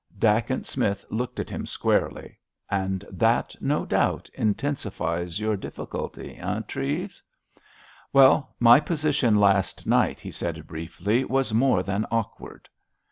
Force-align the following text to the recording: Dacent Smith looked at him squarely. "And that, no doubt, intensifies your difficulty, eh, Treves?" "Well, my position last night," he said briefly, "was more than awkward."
Dacent 0.17 0.65
Smith 0.65 1.05
looked 1.11 1.39
at 1.39 1.51
him 1.51 1.67
squarely. 1.67 2.39
"And 2.71 3.05
that, 3.11 3.55
no 3.61 3.85
doubt, 3.85 4.31
intensifies 4.33 5.39
your 5.39 5.55
difficulty, 5.55 6.37
eh, 6.37 6.61
Treves?" 6.67 7.21
"Well, 8.11 8.55
my 8.59 8.79
position 8.79 9.35
last 9.35 9.85
night," 9.85 10.19
he 10.19 10.31
said 10.31 10.65
briefly, 10.65 11.23
"was 11.23 11.53
more 11.53 11.83
than 11.83 12.07
awkward." 12.09 12.67